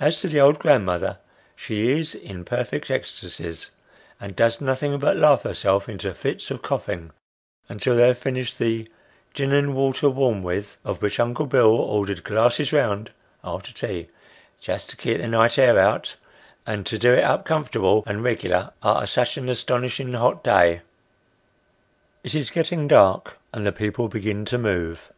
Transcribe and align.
As 0.00 0.18
to 0.22 0.26
the 0.28 0.40
old 0.40 0.58
grandmother, 0.58 1.18
she 1.54 1.90
is 1.92 2.14
in 2.14 2.46
perfect 2.46 2.90
ecstasies, 2.90 3.68
and 4.18 4.34
does 4.34 4.58
nothing 4.62 4.98
but 4.98 5.18
laugh 5.18 5.42
herself 5.42 5.86
into 5.86 6.14
fits 6.14 6.50
of 6.50 6.62
cough 6.62 6.88
ing, 6.88 7.10
until 7.68 7.94
they 7.94 8.06
have 8.08 8.16
finished 8.18 8.58
the" 8.58 8.90
gin 9.34 9.52
and 9.52 9.74
water 9.74 10.08
warm 10.08 10.42
with," 10.42 10.78
of 10.82 11.02
which 11.02 11.20
Uncle 11.20 11.44
Bill 11.44 11.74
ordered" 11.76 12.24
glasses 12.24 12.72
round" 12.72 13.10
after 13.44 13.70
tea, 13.70 14.08
"just 14.62 14.88
to 14.88 14.96
keep 14.96 15.18
the 15.20 15.28
night 15.28 15.58
air 15.58 15.78
out, 15.78 16.16
and 16.66 16.86
do 16.86 17.12
it 17.12 17.22
up 17.22 17.44
comfortable 17.44 18.02
and 18.06 18.24
riglar 18.24 18.72
arter 18.82 19.06
sitch 19.06 19.36
an 19.36 19.50
as 19.50 19.62
tonishing 19.62 20.16
hot 20.16 20.42
day!" 20.42 20.80
It 22.24 22.34
is 22.34 22.48
getting 22.48 22.88
dark, 22.88 23.36
and 23.52 23.66
the 23.66 23.72
people 23.72 24.08
begin 24.08 24.46
to 24.46 24.56
move. 24.56 25.10